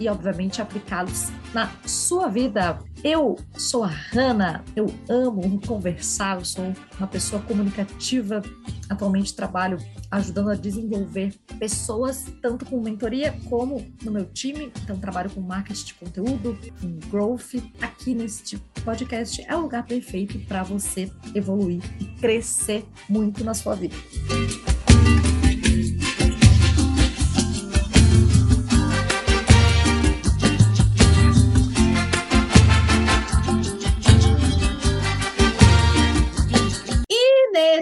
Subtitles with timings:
[0.00, 2.78] e, obviamente, aplicá-los na sua vida.
[3.04, 8.42] Eu sou a Hanna, eu amo conversar, eu sou uma pessoa comunicativa.
[8.88, 9.78] Atualmente trabalho
[10.10, 14.72] ajudando a desenvolver pessoas, tanto com mentoria como no meu time.
[14.82, 17.62] Então, trabalho com marketing de conteúdo, com growth.
[17.80, 23.74] Aqui neste podcast é o lugar perfeito para você evoluir e crescer muito na sua
[23.74, 23.94] vida.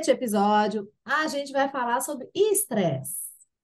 [0.09, 3.15] Neste episódio, a gente vai falar sobre estresse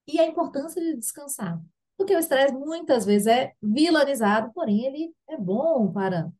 [0.06, 1.58] e a importância de descansar.
[1.96, 6.30] Porque o estresse muitas vezes é vilanizado, porém ele é bom para,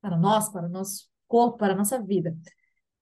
[0.00, 2.36] para nós, para o nosso corpo, para a nossa vida.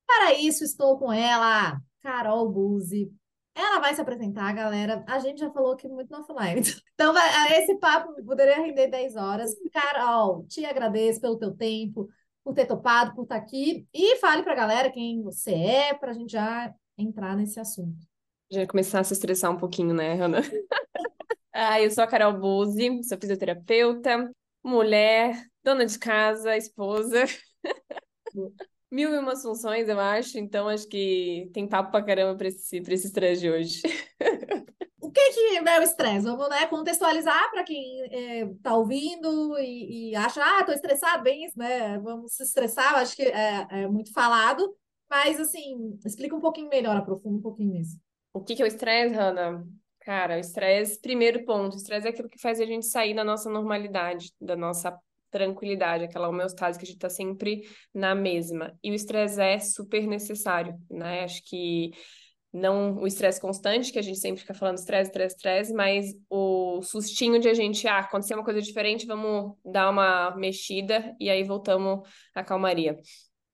[0.06, 3.12] Para isso, estou com ela, Carol Buzzi.
[3.54, 5.04] Ela vai se apresentar, galera.
[5.06, 6.62] A gente já falou aqui muito no offline.
[6.94, 7.14] Então,
[7.52, 9.54] esse papo poderia render 10 horas.
[9.72, 12.08] Carol, te agradeço pelo teu tempo,
[12.48, 13.86] por ter topado, por estar aqui.
[13.92, 17.98] E fale para a galera quem você é, para a gente já entrar nesse assunto.
[18.50, 20.38] Já começar a se estressar um pouquinho, né, Ana?
[21.52, 24.32] ah, eu sou a Carol Buzzi, sou fisioterapeuta,
[24.64, 27.24] mulher, dona de casa, esposa.
[28.90, 32.80] Mil e umas funções, eu acho, então acho que tem papo pra caramba pra esse,
[32.80, 33.82] pra esse de hoje.
[35.30, 36.26] o que, é o estresse?
[36.26, 38.04] Vamos né, contextualizar para quem
[38.52, 41.98] está é, ouvindo e, e, acha, ah, estou estressado, bem né?
[41.98, 44.74] Vamos se estressar, acho que é, é, muito falado,
[45.08, 47.98] mas assim, explica um pouquinho melhor, aprofunda um pouquinho nisso.
[48.32, 49.66] O que, que é o estresse, Hanna?
[50.00, 53.24] Cara, o estresse, primeiro ponto, o estresse é aquilo que faz a gente sair da
[53.24, 54.98] nossa normalidade, da nossa
[55.30, 57.62] tranquilidade, aquela homeostase que a gente está sempre
[57.92, 58.74] na mesma.
[58.82, 61.24] E o estresse é super necessário, né?
[61.24, 61.90] Acho que
[62.58, 66.82] não o estresse constante, que a gente sempre fica falando estresse, estresse, estresse, mas o
[66.82, 71.42] sustinho de a gente, ah, acontecer uma coisa diferente, vamos dar uma mexida e aí
[71.42, 72.98] voltamos à calmaria.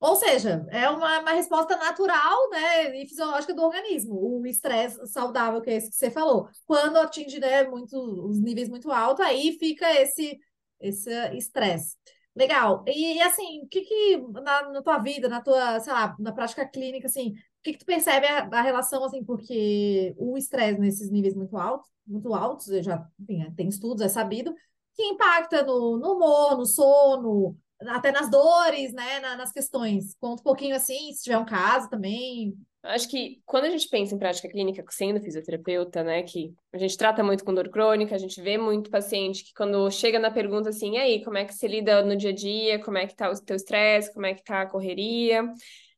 [0.00, 5.62] Ou seja, é uma, uma resposta natural né, e fisiológica do organismo, o estresse saudável,
[5.62, 6.48] que é esse que você falou.
[6.66, 10.38] Quando atinge né, muito, os níveis muito altos, aí fica esse
[10.80, 11.96] esse estresse.
[12.36, 12.84] Legal.
[12.86, 16.66] E, assim, o que que na, na, tua vida, na tua, sei lá, na prática
[16.68, 21.34] clínica, assim, que, que tu percebe a, a, relação, assim, porque o estresse nesses níveis
[21.34, 24.54] muito altos, muito altos, já enfim, é, tem estudos, é sabido,
[24.94, 27.56] que impacta no, no humor, no sono,
[27.88, 30.14] até nas dores, né, na, nas questões.
[30.20, 32.54] Conta um pouquinho assim, se tiver um caso também.
[32.82, 36.98] Acho que quando a gente pensa em prática clínica, sendo fisioterapeuta, né, que a gente
[36.98, 40.68] trata muito com dor crônica, a gente vê muito paciente que quando chega na pergunta
[40.68, 43.16] assim, e aí, como é que você lida no dia a dia, como é que
[43.16, 45.50] tá o teu estresse, como é que tá a correria,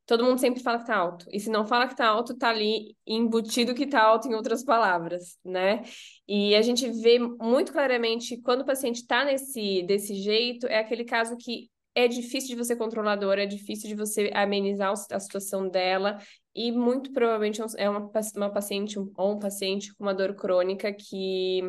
[0.07, 1.27] todo mundo sempre fala que tá alto.
[1.33, 4.65] E se não fala que tá alto, tá ali embutido que tá alto em outras
[4.65, 5.83] palavras, né?
[6.29, 11.05] E a gente vê muito claramente quando o paciente tá nesse desse jeito, é aquele
[11.05, 15.19] caso que é difícil de você controlar a dor, é difícil de você amenizar a
[15.19, 16.19] situação dela,
[16.55, 21.63] e muito provavelmente é uma, uma paciente ou um paciente com uma dor crônica que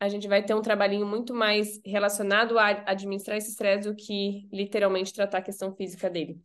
[0.00, 4.48] a gente vai ter um trabalhinho muito mais relacionado a administrar esse estresse do que
[4.52, 6.40] literalmente tratar a questão física dele.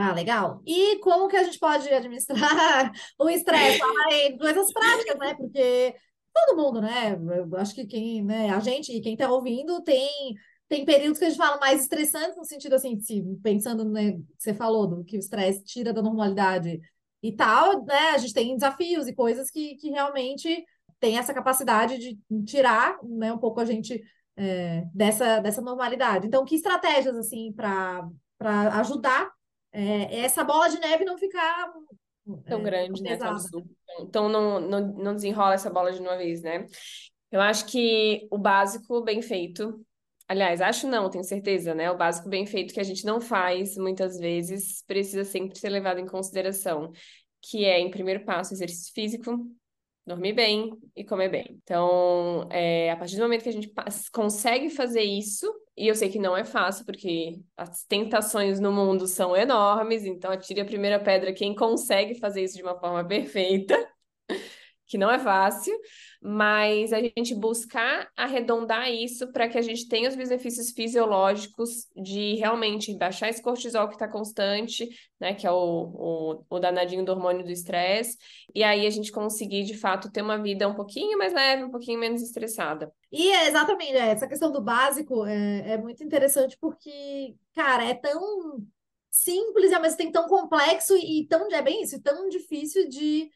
[0.00, 0.62] Ah, legal.
[0.64, 2.38] E como que a gente pode administrar
[3.18, 3.80] o estresse?
[4.38, 5.34] coisas práticas, né?
[5.34, 5.94] Porque
[6.32, 7.14] todo mundo, né?
[7.14, 10.08] Eu acho que quem, né, a gente e quem está ouvindo tem
[10.68, 14.52] tem períodos que a gente fala mais estressantes, no sentido assim, se, pensando né, você
[14.52, 16.78] falou, do que o estresse tira da normalidade
[17.22, 18.10] e tal, né?
[18.10, 20.64] A gente tem desafios e coisas que, que realmente
[21.00, 24.00] tem essa capacidade de tirar né, um pouco a gente
[24.36, 26.26] é, dessa, dessa normalidade.
[26.26, 28.06] Então, que estratégias, assim, para
[28.78, 29.30] ajudar
[29.78, 31.72] é, essa bola de neve não ficar
[32.46, 33.16] tão é, grande, né?
[33.16, 33.36] Tão,
[34.00, 36.66] então não, não, não desenrola essa bola de uma vez, né?
[37.30, 39.80] Eu acho que o básico bem feito,
[40.26, 41.88] aliás, acho não, tenho certeza, né?
[41.92, 46.00] O básico bem feito que a gente não faz muitas vezes precisa sempre ser levado
[46.00, 46.90] em consideração,
[47.40, 49.46] que é, em primeiro passo, exercício físico,
[50.08, 51.60] dormir bem e comer bem.
[51.62, 53.72] Então, é, a partir do momento que a gente
[54.12, 55.46] consegue fazer isso,
[55.76, 60.30] e eu sei que não é fácil, porque as tentações no mundo são enormes, então
[60.32, 63.76] atire a primeira pedra quem consegue fazer isso de uma forma perfeita,
[64.88, 65.78] que não é fácil,
[66.20, 72.34] mas a gente buscar arredondar isso para que a gente tenha os benefícios fisiológicos de
[72.36, 74.88] realmente baixar esse cortisol que está constante,
[75.20, 78.16] né, que é o, o, o danadinho do hormônio do estresse,
[78.54, 81.70] e aí a gente conseguir, de fato, ter uma vida um pouquinho mais leve, um
[81.70, 82.90] pouquinho menos estressada.
[83.12, 87.94] E é exatamente, é, essa questão do básico é, é muito interessante porque, cara, é
[87.94, 88.66] tão
[89.10, 93.30] simples mesmo tempo tão complexo e tão, é bem isso, tão difícil de,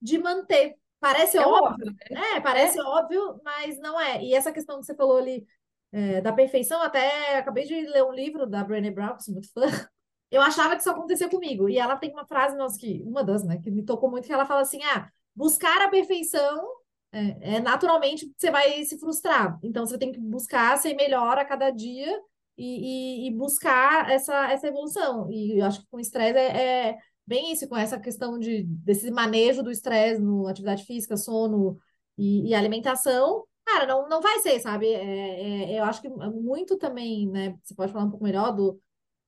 [0.00, 0.76] de manter.
[1.00, 2.36] Parece é óbvio, né?
[2.36, 2.82] É, parece é.
[2.82, 4.22] óbvio, mas não é.
[4.22, 5.46] E essa questão que você falou ali
[5.92, 9.52] é, da perfeição, até acabei de ler um livro da Brené Brown, que sou muito
[9.52, 9.62] fã.
[10.30, 11.68] Eu achava que isso acontecia comigo.
[11.68, 14.32] E ela tem uma frase, nossa, que, uma das, né, que me tocou muito, que
[14.32, 16.66] ela fala assim: ah, buscar a perfeição
[17.12, 19.58] é, é naturalmente você vai se frustrar.
[19.62, 22.20] Então você tem que buscar ser melhor a cada dia
[22.56, 25.30] e, e, e buscar essa, essa evolução.
[25.30, 26.98] E eu acho que com estresse é, é
[27.28, 31.78] bem isso, com essa questão de, desse manejo do estresse no atividade física, sono
[32.16, 34.86] e, e, alimentação, cara, não, não vai ser, sabe?
[34.88, 37.54] É, é, eu acho que muito também, né?
[37.62, 38.80] Você pode falar um pouco melhor do,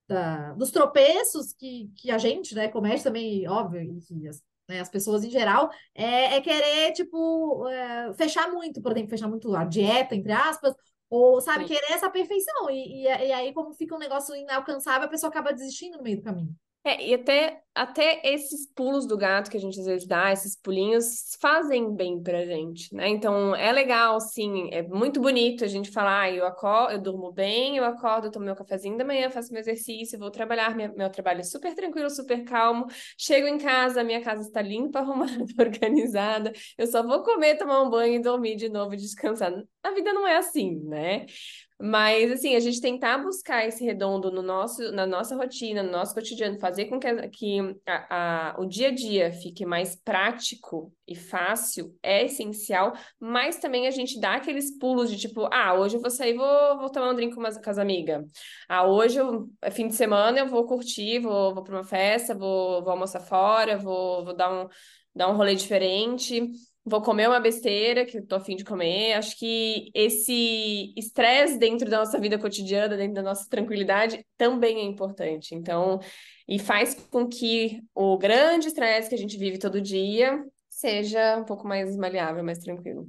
[0.08, 4.88] da, dos tropeços que, que a gente, né, comete também, óbvio, e as, né, as
[4.88, 9.64] pessoas em geral, é, é querer, tipo, é, fechar muito, por exemplo, fechar muito a
[9.64, 10.74] dieta, entre aspas,
[11.10, 11.74] ou, sabe, Sim.
[11.74, 12.70] querer essa perfeição.
[12.70, 16.16] E, e, e aí, como fica um negócio inalcançável, a pessoa acaba desistindo no meio
[16.16, 16.56] do caminho.
[16.82, 20.56] É, e até, até esses pulos do gato que a gente às vezes dá, esses
[20.56, 23.06] pulinhos, fazem bem pra gente, né?
[23.08, 27.30] Então, é legal, sim, é muito bonito a gente falar, ah, eu acordo, eu durmo
[27.32, 30.90] bem, eu acordo, eu tomo meu cafezinho da manhã, faço meu exercício, vou trabalhar, meu,
[30.96, 32.86] meu trabalho é super tranquilo, super calmo,
[33.18, 37.90] chego em casa, minha casa está limpa, arrumada, organizada, eu só vou comer, tomar um
[37.90, 39.52] banho e dormir de novo, descansar.
[39.82, 41.26] A vida não é assim, né?
[41.82, 46.14] Mas, assim, a gente tentar buscar esse redondo no nosso, na nossa rotina, no nosso
[46.14, 51.16] cotidiano, fazer com que, que a, a, o dia a dia fique mais prático e
[51.16, 56.00] fácil é essencial, mas também a gente dá aqueles pulos de tipo, ah, hoje eu
[56.02, 58.26] vou sair, vou, vou tomar um drink com, uma, com as amigas.
[58.68, 62.34] Ah, hoje eu, é fim de semana, eu vou curtir, vou, vou para uma festa,
[62.34, 64.68] vou, vou almoçar fora, vou, vou dar um,
[65.14, 66.46] dar um rolê diferente
[66.90, 69.14] vou comer uma besteira que eu tô afim de comer.
[69.14, 74.82] Acho que esse estresse dentro da nossa vida cotidiana, dentro da nossa tranquilidade, também é
[74.82, 75.54] importante.
[75.54, 76.00] Então,
[76.48, 81.44] e faz com que o grande estresse que a gente vive todo dia seja um
[81.44, 83.08] pouco mais maleável, mais tranquilo.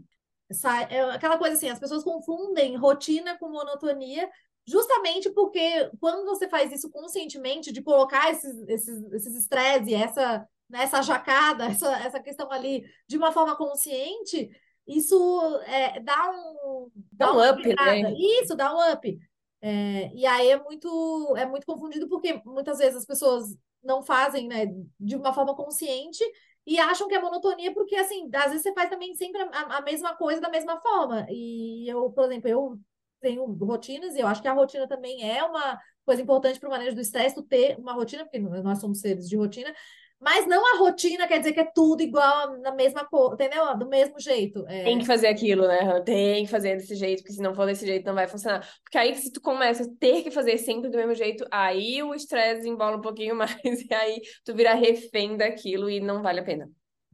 [0.89, 4.29] É aquela coisa assim, as pessoas confundem rotina com monotonia,
[4.67, 10.45] justamente porque quando você faz isso conscientemente, de colocar esses esses esses estresse e essa
[10.71, 14.49] né, essa jacada, essa, essa questão ali de uma forma consciente,
[14.87, 18.13] isso é, dá um dá, um up, né?
[18.17, 19.19] Isso, dá um up.
[19.61, 24.47] É, e aí é muito é muito confundido porque muitas vezes as pessoas não fazem,
[24.47, 24.65] né,
[24.99, 26.23] de uma forma consciente
[26.65, 29.81] e acham que é monotonia porque assim, às vezes você faz também sempre a, a
[29.81, 31.27] mesma coisa da mesma forma.
[31.29, 32.79] E eu, por exemplo, eu
[33.19, 36.71] tenho rotinas e eu acho que a rotina também é uma coisa importante para o
[36.71, 39.73] manejo do estresse, ter uma rotina, porque nós somos seres de rotina,
[40.21, 43.75] mas não a rotina quer dizer que é tudo igual na mesma cor, entendeu?
[43.75, 44.63] Do mesmo jeito.
[44.67, 44.83] É...
[44.83, 45.99] Tem que fazer aquilo, né?
[46.01, 48.63] Tem que fazer desse jeito, porque se não for desse jeito não vai funcionar.
[48.83, 52.13] Porque aí se tu começa a ter que fazer sempre do mesmo jeito, aí o
[52.13, 56.43] estresse embola um pouquinho mais e aí tu vira refém daquilo e não vale a
[56.43, 56.69] pena.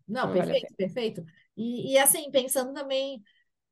[0.05, 1.23] Não, não perfeito, vale perfeito.
[1.55, 3.21] E, e assim, pensando também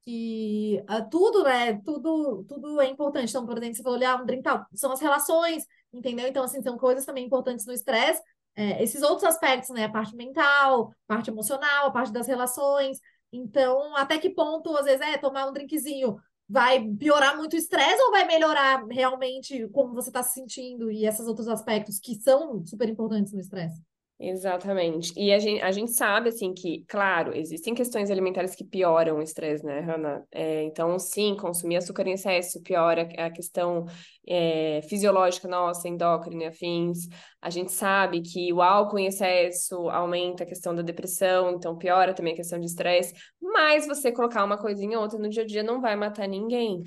[0.05, 1.81] que uh, tudo, né?
[1.83, 3.29] Tudo, tudo é importante.
[3.29, 6.27] Então, por exemplo, você falou, ah, um drink tal, são as relações, entendeu?
[6.27, 8.21] Então, assim, são coisas também importantes no estresse,
[8.55, 9.85] é, esses outros aspectos, né?
[9.85, 12.99] A parte mental, a parte emocional, a parte das relações.
[13.31, 16.15] Então, até que ponto, às vezes, é tomar um drinkzinho
[16.47, 21.05] vai piorar muito o estresse ou vai melhorar realmente como você está se sentindo e
[21.05, 23.81] esses outros aspectos que são super importantes no estresse?
[24.17, 25.11] Exatamente.
[25.17, 29.21] E a gente, a gente sabe, assim, que, claro, existem questões alimentares que pioram o
[29.21, 30.23] estresse, né, Hannah?
[30.31, 33.85] É, então, sim, consumir açúcar em excesso piora a questão
[34.25, 37.09] é, fisiológica nossa, endócrina e afins.
[37.41, 42.13] A gente sabe que o álcool em excesso aumenta a questão da depressão, então piora
[42.13, 43.13] também a questão de estresse.
[43.41, 46.83] Mas você colocar uma coisinha ou outra no dia a dia não vai matar ninguém.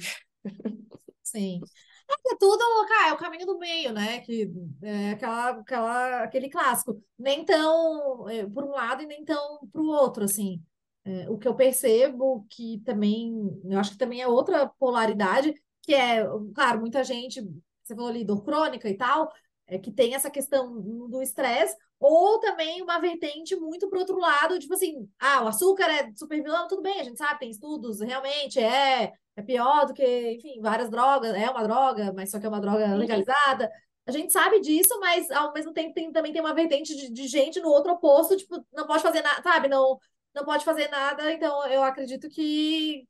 [1.22, 1.60] Sim.
[2.08, 4.20] É tudo, cara, é o caminho do meio, né?
[4.20, 4.50] Que
[4.82, 7.02] é aquela, aquela, aquele clássico.
[7.18, 10.62] Nem tão é, por um lado e nem tão para o outro, assim.
[11.04, 13.32] É, o que eu percebo que também,
[13.64, 16.22] eu acho que também é outra polaridade, que é,
[16.54, 17.40] claro, muita gente,
[17.82, 19.32] você falou ali, dor crônica e tal,
[19.66, 24.58] é, que tem essa questão do estresse, ou também uma vertente muito para outro lado,
[24.58, 28.00] tipo assim, ah, o açúcar é super vilão, tudo bem, a gente sabe, tem estudos,
[28.00, 32.46] realmente é é pior do que, enfim, várias drogas, é uma droga, mas só que
[32.46, 33.70] é uma droga legalizada.
[34.04, 37.28] A gente sabe disso, mas ao mesmo tempo tem, também tem uma vertente de, de
[37.28, 39.68] gente no outro oposto, tipo, não pode fazer nada, sabe?
[39.68, 39.96] Não,
[40.34, 43.06] não pode fazer nada, então eu acredito que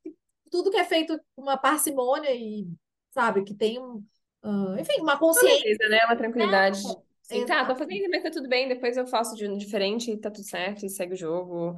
[0.51, 2.67] tudo que é feito com uma parcimônia e,
[3.09, 4.03] sabe, que tem um,
[4.43, 5.63] uh, enfim, uma consciência.
[5.63, 6.05] Beleza, né?
[6.05, 6.79] Uma tranquilidade.
[6.79, 10.11] É, Sim, tá, tô fazendo, mas tá tudo bem, depois eu faço de um diferente
[10.11, 11.75] e tá tudo certo, e segue o jogo.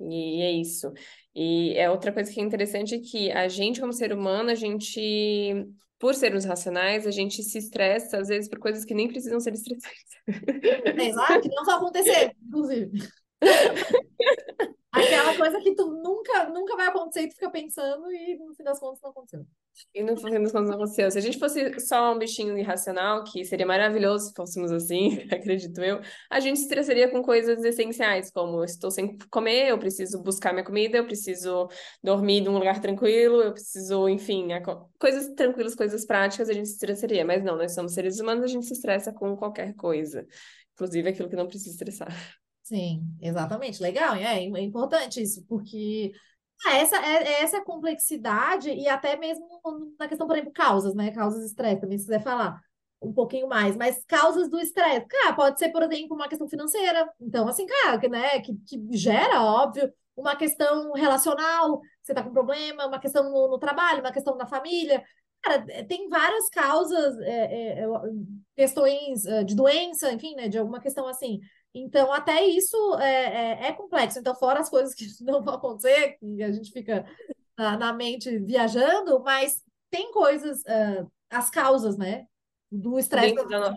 [0.00, 0.92] E é isso.
[1.34, 4.54] E é outra coisa que é interessante é que a gente, como ser humano, a
[4.54, 5.66] gente,
[5.98, 9.54] por sermos racionais, a gente se estressa, às vezes, por coisas que nem precisam ser
[9.54, 10.10] estressantes.
[10.98, 12.90] Exato, que não vão acontecer, inclusive.
[14.92, 18.64] Aquela coisa que tu nunca, nunca vai acontecer e tu fica pensando e no fim
[18.64, 19.46] das contas não aconteceu.
[19.94, 21.10] E no fim das contas não aconteceu.
[21.10, 25.80] Se a gente fosse só um bichinho irracional, que seria maravilhoso se fôssemos assim, acredito
[25.80, 30.52] eu, a gente se estressaria com coisas essenciais, como estou sem comer, eu preciso buscar
[30.52, 31.68] minha comida, eu preciso
[32.02, 34.48] dormir num lugar tranquilo, eu preciso, enfim,
[34.98, 37.24] coisas tranquilas, coisas práticas, a gente se estressaria.
[37.24, 40.26] Mas não, nós somos seres humanos, a gente se estressa com qualquer coisa.
[40.74, 42.39] Inclusive aquilo que não precisa estressar.
[42.70, 43.82] Sim, exatamente.
[43.82, 46.12] Legal, é, é importante isso, porque
[46.64, 49.44] ah, essa é, é essa complexidade e até mesmo
[49.98, 51.10] na questão, por exemplo, causas, né?
[51.10, 52.60] Causas de estresse, também se quiser falar
[53.02, 57.12] um pouquinho mais, mas causas do estresse, cara, pode ser, por exemplo, uma questão financeira.
[57.20, 62.32] Então, assim, cara, que, né, que, que gera, óbvio, uma questão relacional, você tá com
[62.32, 65.02] problema, uma questão no, no trabalho, uma questão na família.
[65.42, 67.86] Cara, tem várias causas, é, é,
[68.54, 71.40] questões de doença, enfim, né, de alguma questão assim.
[71.74, 74.18] Então, até isso é, é, é, complexo.
[74.18, 77.04] Então, fora as coisas que não vão acontecer, que a gente fica
[77.56, 82.26] na, na mente viajando, mas tem coisas, uh, as causas, né?
[82.70, 83.34] Do estresse.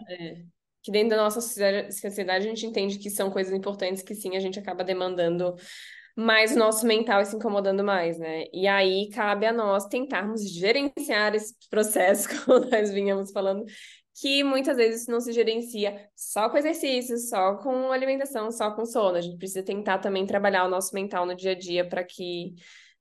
[0.10, 0.44] É,
[0.84, 4.40] que dentro da nossa sociedade a gente entende que são coisas importantes que sim, a
[4.40, 5.56] gente acaba demandando
[6.16, 8.46] mais o nosso mental e se incomodando mais, né?
[8.54, 13.66] E aí cabe a nós tentarmos gerenciar esse processo, como nós vinhamos falando,
[14.16, 19.18] que muitas vezes não se gerencia só com exercício, só com alimentação, só com sono.
[19.18, 22.54] A gente precisa tentar também trabalhar o nosso mental no dia a dia para que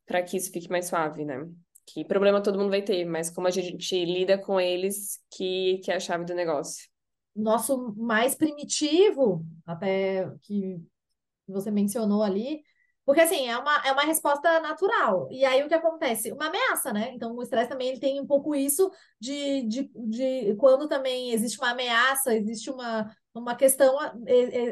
[0.06, 1.46] para que isso fique mais suave, né?
[1.86, 5.90] Que problema todo mundo vai ter, mas como a gente lida com eles que, que
[5.90, 6.88] é a chave do negócio.
[7.34, 10.80] Nosso mais primitivo, até que
[11.46, 12.62] você mencionou ali,
[13.04, 15.28] porque, assim, é uma, é uma resposta natural.
[15.30, 16.30] E aí, o que acontece?
[16.32, 17.10] Uma ameaça, né?
[17.12, 18.90] Então, o estresse também ele tem um pouco isso
[19.20, 23.96] de, de, de quando também existe uma ameaça, existe uma, uma questão,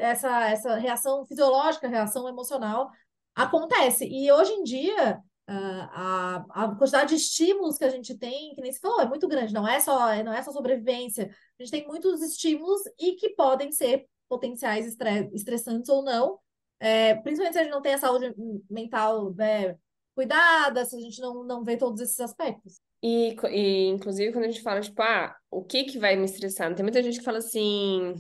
[0.01, 2.91] essa, essa reação fisiológica, reação emocional,
[3.35, 4.07] acontece.
[4.07, 8.73] E hoje em dia, a, a quantidade de estímulos que a gente tem, que nem
[8.73, 9.53] se falou, é muito grande.
[9.53, 11.31] Não é só, não é só sobrevivência.
[11.59, 14.87] A gente tem muitos estímulos e que podem ser potenciais
[15.33, 16.39] estressantes ou não
[16.81, 18.35] é, principalmente se a gente não tem a saúde
[18.69, 19.77] mental né,
[20.15, 22.81] cuidada, se a gente não, não vê todos esses aspectos.
[23.03, 26.75] E, e, inclusive, quando a gente fala, tipo, ah, o que que vai me estressar?
[26.75, 28.15] Tem muita gente que fala assim,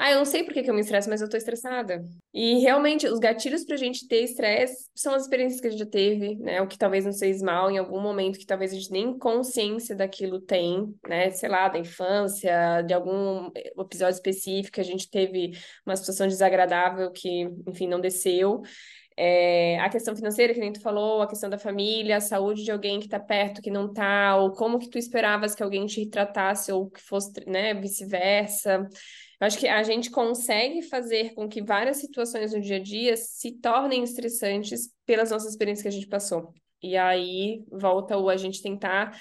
[0.00, 2.04] ah, eu não sei por que, que eu me estresso, mas eu tô estressada.
[2.32, 5.86] E realmente, os gatilhos pra gente ter estresse são as experiências que a gente já
[5.86, 6.62] teve, né?
[6.62, 9.96] O que talvez não seja mal em algum momento que talvez a gente nem consciência
[9.96, 11.30] daquilo tem, né?
[11.32, 15.50] Sei lá, da infância, de algum episódio específico a gente teve
[15.84, 18.62] uma situação desagradável que, enfim, não desceu.
[19.16, 22.70] É, a questão financeira, que nem tu falou, a questão da família, a saúde de
[22.70, 26.06] alguém que está perto, que não está, ou como que tu esperavas que alguém te
[26.06, 28.88] tratasse, ou que fosse, né, vice-versa.
[29.40, 33.16] Eu acho que a gente consegue fazer com que várias situações no dia a dia
[33.16, 36.52] se tornem estressantes pelas nossas experiências que a gente passou.
[36.82, 39.16] E aí volta o a gente tentar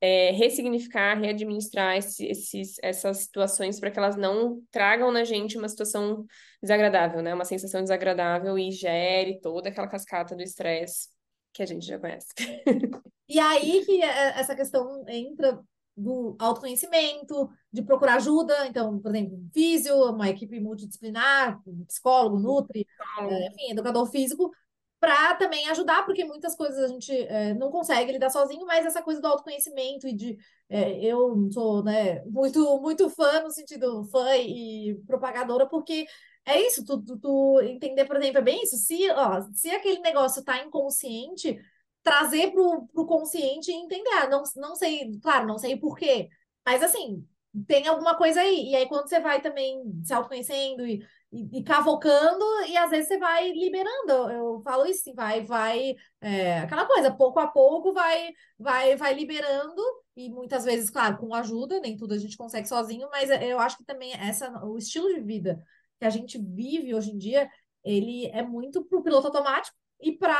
[0.00, 5.68] é, ressignificar, readministrar esse, esses, essas situações para que elas não tragam na gente uma
[5.68, 6.26] situação
[6.60, 7.32] desagradável, né?
[7.32, 11.08] Uma sensação desagradável e gere toda aquela cascata do estresse
[11.52, 12.28] que a gente já conhece.
[13.28, 15.58] E aí que é, essa questão entra
[15.96, 22.86] do autoconhecimento, de procurar ajuda, então, por exemplo, físio, uma equipe multidisciplinar, psicólogo, nutri,
[23.20, 24.50] é, enfim, educador físico,
[24.98, 29.02] para também ajudar, porque muitas coisas a gente é, não consegue lidar sozinho, mas essa
[29.02, 34.36] coisa do autoconhecimento e de é, eu sou né, muito, muito fã no sentido fã
[34.36, 36.06] e propagadora, porque
[36.46, 39.98] é isso, tu, tu, tu entender, por exemplo, é bem isso, se, ó, se aquele
[40.00, 41.58] negócio está inconsciente,
[42.02, 44.10] trazer para o consciente e entender.
[44.10, 46.28] Ah, não, não sei, claro, não sei porquê,
[46.66, 47.26] mas assim,
[47.66, 48.70] tem alguma coisa aí.
[48.70, 53.08] E aí, quando você vai também se autoconhecendo e, e, e cavocando, e às vezes
[53.08, 54.10] você vai liberando.
[54.10, 58.96] Eu, eu falo isso, assim, vai, vai, é, aquela coisa, pouco a pouco vai, vai,
[58.96, 59.82] vai liberando,
[60.16, 63.76] e muitas vezes, claro, com ajuda, nem tudo a gente consegue sozinho, mas eu acho
[63.78, 65.62] que também essa, o estilo de vida
[65.98, 67.48] que a gente vive hoje em dia,
[67.84, 70.34] ele é muito pro piloto automático e para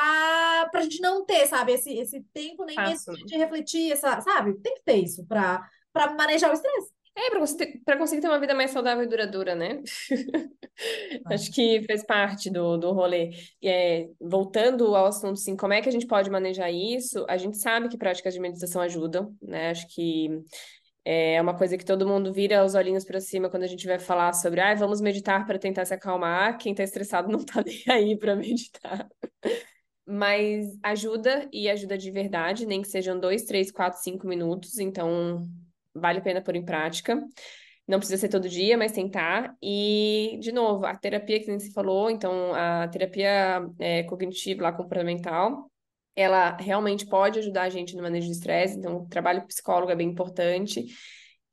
[0.81, 4.55] a gente não ter, sabe, esse, esse tempo nem esse de refletir, essa, sabe?
[4.61, 5.69] Tem que ter isso para
[6.17, 6.91] manejar o estresse.
[7.15, 9.83] É, para conseguir, pra conseguir ter uma vida mais saudável e duradoura, né?
[11.27, 13.31] Acho que faz parte do, do rolê.
[13.63, 17.27] É, voltando ao assunto, assim, como é que a gente pode manejar isso?
[17.29, 19.71] A gente sabe que práticas de meditação ajudam, né?
[19.71, 20.29] Acho que
[21.05, 23.99] é uma coisa que todo mundo vira os olhinhos para cima quando a gente vai
[23.99, 26.57] falar sobre, ah, vamos meditar para tentar se acalmar.
[26.57, 29.07] Quem está estressado não está nem aí para meditar.
[30.07, 34.79] Mas ajuda e ajuda de verdade, nem que sejam dois, três, quatro, cinco minutos.
[34.79, 35.49] Então,
[35.95, 37.23] vale a pena pôr em prática.
[37.87, 39.57] Não precisa ser todo dia, mas tentar.
[39.63, 45.71] E, de novo, a terapia que você falou, então, a terapia é, cognitiva, lá, comportamental,
[46.15, 49.97] ela realmente pode ajudar a gente no manejo de estresse, então o trabalho psicólogo é
[49.97, 50.85] bem importante.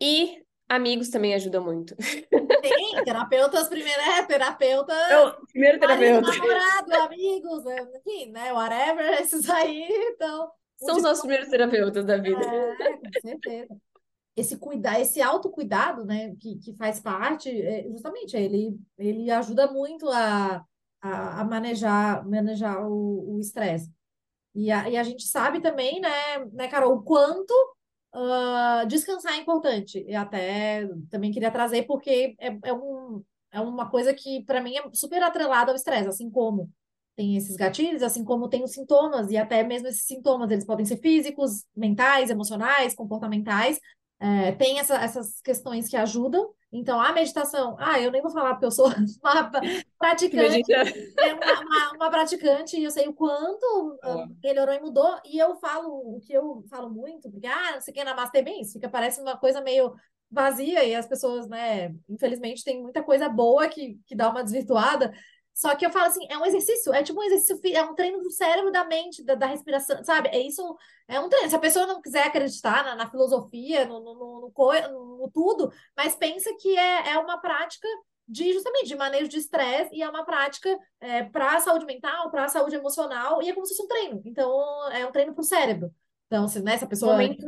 [0.02, 1.96] E amigos também ajudam muito.
[1.96, 4.94] Tem, terapeutas primeiro, é, terapeuta.
[5.10, 6.32] Eu, primeiro terapeuta.
[6.32, 10.52] namorado, amigos, é, enfim, né, whatever, esses aí, então...
[10.78, 12.42] São os nossos primeiros terapeutas da vida.
[12.42, 13.78] É, com certeza.
[14.34, 20.08] Esse cuidar, esse autocuidado, né, que, que faz parte, é, justamente, ele, ele ajuda muito
[20.08, 20.64] a,
[21.02, 23.92] a, a manejar, manejar o estresse.
[24.56, 27.54] E a, e a gente sabe também, né, né, Carol, o quanto
[28.14, 30.04] uh, descansar é importante.
[30.08, 34.76] E até também queria trazer, porque é, é, um, é uma coisa que, para mim,
[34.76, 36.70] é super atrelada ao estresse, assim como
[37.16, 40.86] tem esses gatilhos, assim como tem os sintomas, e até mesmo esses sintomas, eles podem
[40.86, 43.78] ser físicos, mentais, emocionais, comportamentais,
[44.20, 46.50] é, tem essa, essas questões que ajudam.
[46.72, 48.86] Então, a meditação, ah, eu nem vou falar porque eu sou
[49.24, 49.52] uma
[49.98, 55.20] praticante, é uma, uma, uma, praticante e eu sei o quanto ah, melhorou e mudou.
[55.26, 58.42] E eu falo o que eu falo muito, porque, ah, não sei o que, namastê
[58.44, 59.96] bem isso, fica, parece uma coisa meio
[60.32, 65.12] vazia e as pessoas, né, infelizmente, tem muita coisa boa que, que dá uma desvirtuada.
[65.60, 68.22] Só que eu falo assim, é um exercício, é tipo um exercício, é um treino
[68.22, 70.30] do cérebro, da mente, da, da respiração, sabe?
[70.30, 70.64] É isso,
[71.06, 71.50] é um treino.
[71.50, 75.70] Se a pessoa não quiser acreditar na, na filosofia, no, no, no, no, no tudo,
[75.98, 77.86] mas pensa que é, é uma prática
[78.26, 80.70] de justamente de manejo de estresse e é uma prática
[81.02, 83.90] é, para a saúde mental, para a saúde emocional, e é como se fosse um
[83.90, 84.22] treino.
[84.24, 85.94] Então, é um treino para o cérebro.
[86.28, 87.12] Então, se né, essa pessoa.
[87.12, 87.46] Momento,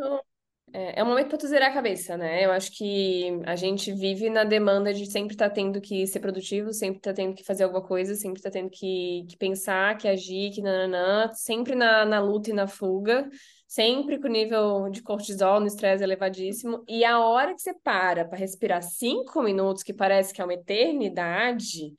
[0.73, 2.45] é, é um momento para tu zerar a cabeça, né?
[2.45, 6.19] Eu acho que a gente vive na demanda de sempre estar tá tendo que ser
[6.19, 9.37] produtivo, sempre estar tá tendo que fazer alguma coisa, sempre estar tá tendo que, que
[9.37, 13.29] pensar, que agir, que nananã, sempre na, na luta e na fuga,
[13.67, 16.83] sempre com nível de cortisol no estresse elevadíssimo.
[16.87, 20.53] E a hora que você para para respirar cinco minutos, que parece que é uma
[20.53, 21.93] eternidade,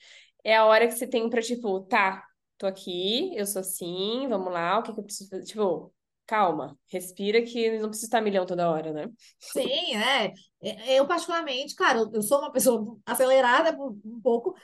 [0.45, 2.25] é a hora que você tem para, tipo, tá,
[2.59, 5.45] tô aqui, eu sou assim, vamos lá, o que, que eu preciso fazer?
[5.45, 5.93] Tipo,
[6.27, 9.11] calma, respira que não precisa estar milhão toda hora, né?
[9.39, 10.33] Sim, é.
[10.63, 10.99] é.
[10.99, 14.55] Eu, particularmente, claro, eu sou uma pessoa acelerada um pouco,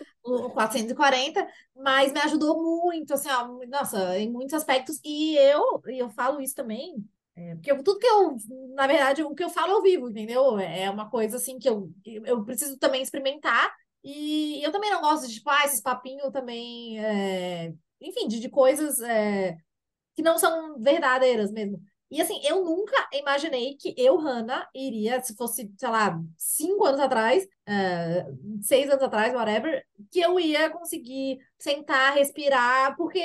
[0.52, 6.40] 440, mas me ajudou muito, assim, ó, nossa, em muitos aspectos, e eu, eu falo
[6.40, 7.04] isso também,
[7.36, 8.36] é, porque tudo que eu,
[8.74, 10.58] na verdade, o que eu falo ao vivo, entendeu?
[10.58, 13.70] É uma coisa, assim, que eu, eu preciso também experimentar,
[14.02, 18.48] e eu também não gosto de, tipo, ah, esses papinhos também, é, enfim, de, de
[18.48, 19.00] coisas...
[19.00, 19.56] É,
[20.18, 21.80] que não são verdadeiras mesmo.
[22.10, 26.98] E assim, eu nunca imaginei que eu, Hannah, iria, se fosse, sei lá, cinco anos
[26.98, 33.20] atrás, uh, seis anos atrás, whatever, que eu ia conseguir sentar, respirar, porque,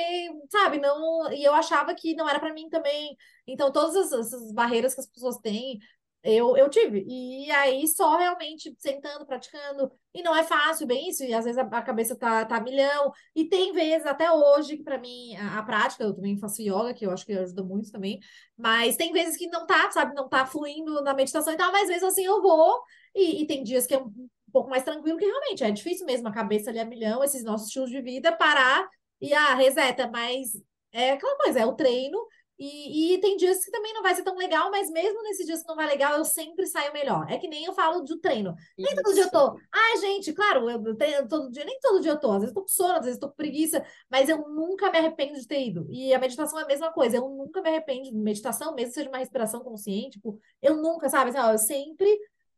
[0.48, 1.32] sabe, não.
[1.32, 3.16] E eu achava que não era para mim também.
[3.44, 5.80] Então, todas essas barreiras que as pessoas têm,
[6.24, 7.04] eu, eu tive.
[7.06, 9.92] E aí, só realmente sentando, praticando.
[10.14, 11.22] E não é fácil, bem isso.
[11.22, 13.12] E às vezes a, a cabeça tá, tá milhão.
[13.36, 16.94] E tem vezes, até hoje, que para mim, a, a, prática, eu também faço yoga,
[16.94, 18.20] que eu acho que ajuda muito também.
[18.56, 20.14] Mas tem vezes que não tá, sabe?
[20.14, 21.70] Não tá fluindo na meditação e tal.
[21.70, 22.80] Mas vezes assim eu vou.
[23.14, 26.06] E, e tem dias que é um, um pouco mais tranquilo, que realmente é difícil
[26.06, 26.28] mesmo.
[26.28, 28.88] A cabeça ali a milhão, esses nossos estilos de vida, parar
[29.20, 30.10] e, ah, reseta.
[30.10, 30.52] Mas
[30.90, 32.18] é aquela coisa, é o treino
[32.56, 35.62] e, e, tem dias que também não vai ser tão legal, mas mesmo nesses dias
[35.62, 37.26] que não vai legal, eu sempre saio melhor.
[37.28, 38.54] É que nem eu falo do treino.
[38.78, 39.02] Nem Isso.
[39.02, 39.58] todo dia eu tô.
[39.72, 42.30] Ai, gente, claro, eu treino todo dia, nem todo dia eu tô.
[42.30, 44.90] Às vezes eu tô com sono, às vezes eu tô com preguiça, mas eu nunca
[44.90, 45.86] me arrependo de ter ido.
[45.90, 47.16] E a meditação é a mesma coisa.
[47.16, 50.10] Eu nunca me arrependo de meditação, mesmo que seja uma respiração consciente.
[50.12, 51.30] Tipo, eu nunca, sabe?
[51.30, 52.08] Assim, ó, eu sempre.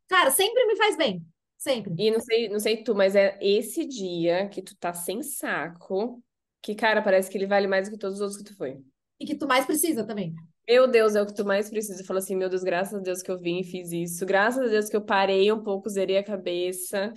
[0.07, 1.25] Cara, sempre me faz bem.
[1.57, 1.95] Sempre.
[1.97, 6.21] E não sei, não sei tu, mas é esse dia que tu tá sem saco,
[6.61, 8.79] que, cara, parece que ele vale mais do que todos os outros que tu foi
[9.19, 10.33] e que tu mais precisa também.
[10.67, 12.01] Meu Deus, é o que tu mais precisa.
[12.01, 14.25] Eu falo assim, meu Deus, graças a Deus que eu vim e fiz isso.
[14.25, 17.13] Graças a Deus que eu parei um pouco, zerei a cabeça.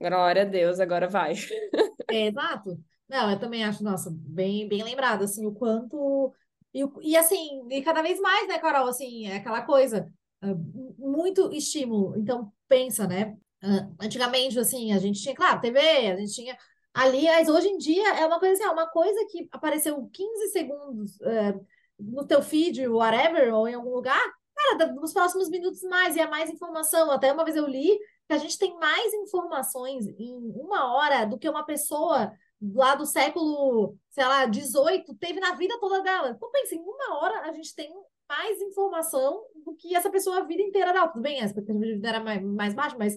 [0.00, 1.34] Glória a Deus, agora vai.
[2.10, 2.76] É, exato.
[3.08, 6.34] Não, eu também acho, nossa, bem, bem lembrado, assim, o quanto...
[6.74, 10.12] E, e assim, e cada vez mais, né, Carol, assim, é aquela coisa,
[10.42, 10.54] ah,
[10.98, 12.18] muito estímulo.
[12.18, 13.36] Então, pensa, né?
[13.62, 16.56] Ah, antigamente, assim, a gente tinha, claro, TV, a gente tinha
[16.92, 21.20] Aliás, hoje em dia é uma coisa assim, é uma coisa que apareceu 15 segundos
[21.20, 21.54] é,
[21.98, 24.20] no teu feed, whatever, ou em algum lugar,
[24.54, 27.10] cara, nos próximos minutos mais, e é mais informação.
[27.10, 31.38] Até uma vez eu li que a gente tem mais informações em uma hora do
[31.38, 32.32] que uma pessoa
[32.74, 36.30] lá do século, sei lá, 18 teve na vida toda dela.
[36.30, 37.90] Então, pensa, em uma hora a gente tem
[38.28, 41.08] mais informação do que essa pessoa a vida inteira dela.
[41.08, 43.16] Tudo bem, a expectativa de vida era mais, mais baixa, mas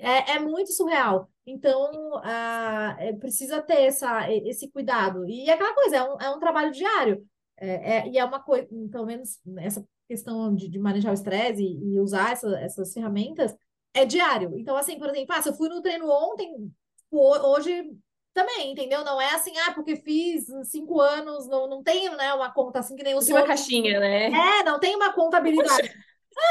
[0.00, 1.30] é, é muito surreal.
[1.46, 5.26] Então, uh, precisa ter essa, esse cuidado.
[5.28, 7.24] E é aquela coisa, é um, é um trabalho diário.
[7.56, 11.62] É, é, e é uma coisa, pelo menos essa questão de, de manejar o estresse
[11.62, 13.54] e, e usar essa, essas ferramentas
[13.94, 14.56] é diário.
[14.58, 16.70] Então, assim, por exemplo, ah, se eu fui no treino ontem,
[17.10, 17.90] hoje
[18.32, 19.04] também, entendeu?
[19.04, 22.94] Não é assim, ah, porque fiz cinco anos, não, não tenho, né, uma conta assim
[22.94, 23.40] que nem o senhor.
[23.40, 24.26] Uma caixinha, né?
[24.26, 25.90] É, não tem uma contabilidade.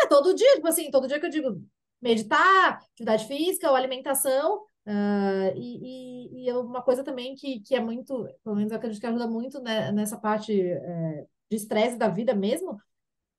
[0.02, 1.62] É, todo dia, tipo assim, todo dia que eu digo
[2.02, 7.80] meditar, atividade física ou alimentação, uh, e, e, e, uma coisa também que, que é
[7.80, 12.08] muito, pelo menos eu acredito que ajuda muito né, nessa parte é, de estresse da
[12.08, 12.78] vida mesmo,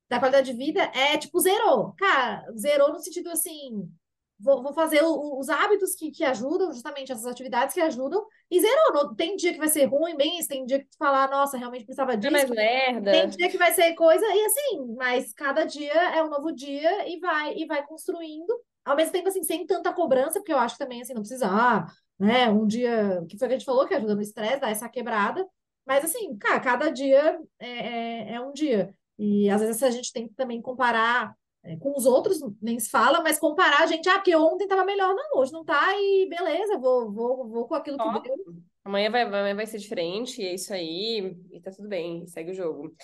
[0.09, 1.92] da qualidade de vida, é tipo zerou.
[1.92, 3.90] Cara, zerou no sentido assim,
[4.38, 8.61] vou, vou fazer o, os hábitos que, que ajudam, justamente essas atividades que ajudam, e
[8.61, 9.14] zerou.
[9.14, 12.16] tem dia que vai ser ruim, bem tem dia que tu falar, nossa, realmente precisava
[12.16, 12.35] disso.
[12.35, 13.11] É mais merda.
[13.11, 17.09] Tem dia que vai ser coisa, e assim, mas cada dia é um novo dia
[17.09, 18.53] e vai, e vai construindo.
[18.85, 21.46] Ao mesmo tempo, assim, sem tanta cobrança, porque eu acho que também, assim, não precisa,
[21.46, 21.87] ah,
[22.18, 24.70] né, um dia, que foi o que a gente falou, que ajuda no estresse, dá
[24.70, 25.46] essa quebrada.
[25.87, 28.94] Mas, assim, cara, cada dia é, é, é um dia.
[29.18, 32.88] E às vezes a gente tem que também comparar é, com os outros, nem se
[32.88, 36.29] fala, mas comparar a gente, ah, porque ontem estava melhor, não, hoje não tá, e
[36.29, 38.37] beleza, vou, vou, vou com aquilo que deu.
[38.85, 42.55] Amanhã vai, amanhã vai ser diferente, é isso aí, e tá tudo bem, segue o
[42.55, 42.94] jogo.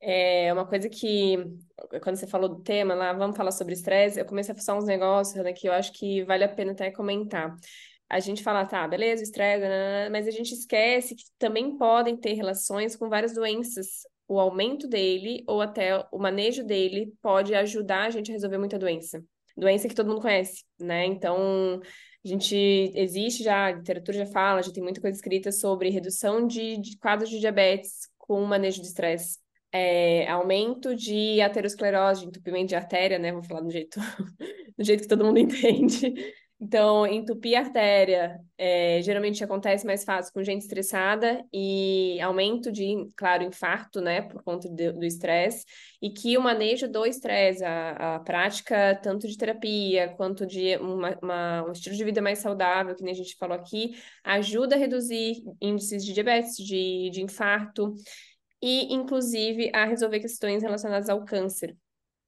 [0.00, 1.36] É uma coisa que,
[2.02, 4.86] quando você falou do tema lá, vamos falar sobre estresse, eu comecei a fazer uns
[4.86, 7.56] negócios, né, que eu acho que vale a pena até comentar.
[8.08, 9.64] A gente fala, tá, beleza, estresse,
[10.10, 15.44] mas a gente esquece que também podem ter relações com várias doenças o aumento dele
[15.46, 19.22] ou até o manejo dele pode ajudar a gente a resolver muita doença.
[19.56, 21.04] Doença que todo mundo conhece, né?
[21.06, 21.80] Então,
[22.24, 22.56] a gente
[22.94, 26.96] existe já, a literatura já fala, já tem muita coisa escrita sobre redução de, de
[26.98, 29.38] quadros de diabetes com manejo de estresse.
[29.70, 33.32] É, aumento de aterosclerose, de entupimento de artéria, né?
[33.32, 34.00] Vou falar do jeito,
[34.78, 36.14] do jeito que todo mundo entende.
[36.64, 43.06] Então, entupir a artéria é, geralmente acontece mais fácil com gente estressada e aumento de,
[43.14, 45.62] claro, infarto, né, por conta do estresse,
[46.00, 51.18] e que o manejo do estresse, a, a, prática tanto de terapia quanto de uma,
[51.22, 54.78] uma, um estilo de vida mais saudável, que nem a gente falou aqui, ajuda a
[54.78, 57.92] reduzir índices de diabetes, de, de infarto
[58.62, 61.76] e, inclusive, a resolver questões relacionadas ao câncer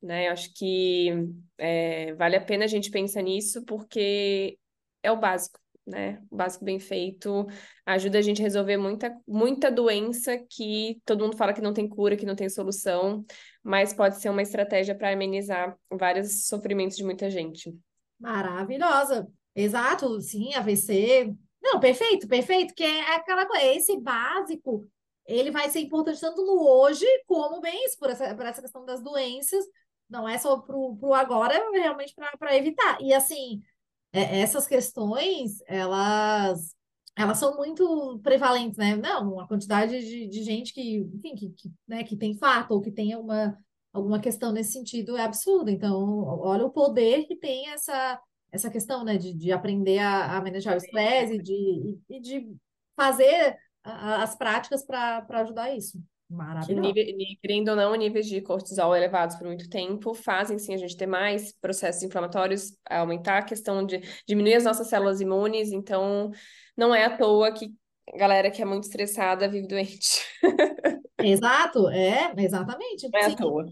[0.06, 0.28] né?
[0.28, 1.10] Eu acho que
[1.58, 4.58] é, vale a pena a gente pensar nisso porque
[5.02, 6.22] é o básico, né?
[6.30, 7.46] O básico bem feito
[7.84, 11.88] ajuda a gente a resolver muita, muita doença que todo mundo fala que não tem
[11.88, 13.24] cura, que não tem solução,
[13.62, 17.76] mas pode ser uma estratégia para amenizar vários sofrimentos de muita gente.
[18.18, 19.26] Maravilhosa.
[19.54, 21.34] Exato, sim, AVC.
[21.60, 24.88] Não, perfeito, perfeito, que é aquela coisa, esse básico,
[25.26, 28.84] ele vai ser importante tanto no hoje como bem isso, por essa, por essa questão
[28.84, 29.64] das doenças,
[30.08, 32.98] não é só pro, pro agora, é realmente para evitar.
[33.00, 33.62] E assim,
[34.12, 36.76] é, essas questões, elas
[37.16, 38.94] elas são muito prevalentes, né?
[38.94, 42.82] Não, a quantidade de, de gente que, enfim, que, que, né, que tem fato ou
[42.82, 43.56] que tem alguma,
[43.90, 45.70] alguma questão nesse sentido é absurda.
[45.70, 48.20] Então, olha o poder que tem essa,
[48.52, 52.54] essa questão, né, de, de aprender a, a manejar o estresse e de, e, de
[52.94, 55.98] fazer as práticas para ajudar isso.
[56.28, 56.92] Maravilhoso.
[56.92, 60.96] Que, querendo ou não, níveis de cortisol elevados por muito tempo fazem sim a gente
[60.96, 66.30] ter mais processos inflamatórios, aumentar a questão de diminuir as nossas células imunes, então
[66.76, 67.72] não é à toa que
[68.12, 70.24] a galera que é muito estressada vive doente.
[71.18, 73.08] Exato, é, exatamente.
[73.10, 73.66] Não é à toa.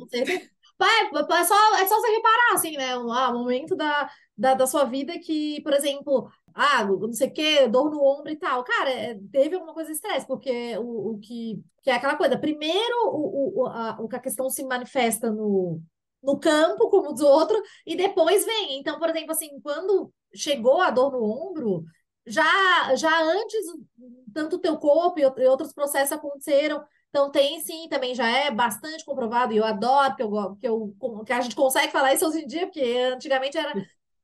[0.82, 2.96] É, é, só, é só você reparar, assim, né?
[2.98, 7.32] Um, ah, momento da, da, da sua vida que, por exemplo, ah, não sei o
[7.32, 8.64] quê, dor no ombro e tal.
[8.64, 12.38] Cara, é, teve alguma coisa de estresse, porque o, o que, que é aquela coisa,
[12.38, 15.80] primeiro o, o, a, o que a questão se manifesta no,
[16.22, 18.78] no campo, como dos outros, e depois vem.
[18.78, 21.84] Então, por exemplo, assim, quando chegou a dor no ombro,
[22.26, 23.60] já, já antes,
[24.32, 26.82] tanto o teu corpo e outros processos aconteceram.
[27.14, 31.24] Então, tem sim, também já é bastante comprovado, e eu adoro que, eu, que, eu,
[31.24, 33.72] que a gente consegue falar isso hoje em dia, porque antigamente era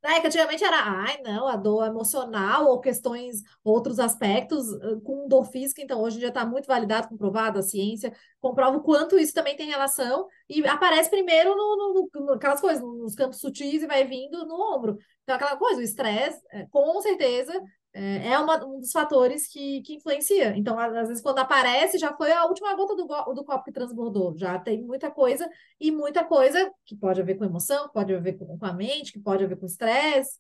[0.03, 4.66] né, que antigamente era, ai, não, a dor emocional ou questões, outros aspectos
[5.05, 8.83] com dor física, então hoje em dia está muito validado, comprovado, a ciência comprova o
[8.83, 13.38] quanto isso também tem relação e aparece primeiro no, no, no aquelas coisas, nos campos
[13.38, 14.98] sutis e vai vindo no ombro.
[15.22, 17.53] Então, aquela coisa, o estresse, é, com certeza,
[17.92, 20.57] é, é uma, um dos fatores que, que influencia.
[20.57, 24.37] Então, às vezes, quando aparece, já foi a última gota do, do copo que transbordou.
[24.37, 25.48] Já tem muita coisa,
[25.81, 29.12] e muita coisa que pode haver com emoção, que pode haver com, com a mente,
[29.12, 30.38] que pode haver com estresse.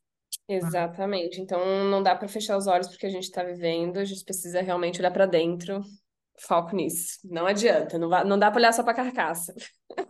[0.48, 1.40] Exatamente.
[1.40, 4.60] Então, não dá para fechar os olhos porque a gente está vivendo, a gente precisa
[4.60, 5.82] realmente olhar para dentro.
[6.38, 7.18] Foco nisso.
[7.24, 9.54] Não adianta, não, vai, não dá para olhar só para carcaça.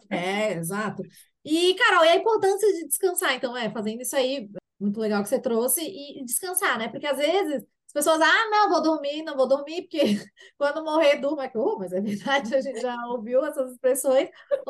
[0.09, 1.03] É, exato.
[1.45, 3.35] E, Carol, e a importância de descansar?
[3.35, 4.49] Então, é, fazendo isso aí,
[4.81, 6.89] muito legal que você trouxe, e descansar, né?
[6.89, 9.99] Porque às vezes as pessoas, ah, não, vou dormir, não vou dormir, porque
[10.57, 11.51] quando morrer, durma.
[11.57, 14.29] Oh, mas é verdade, a gente já ouviu essas expressões.